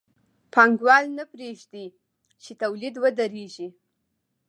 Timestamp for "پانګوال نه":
0.53-1.23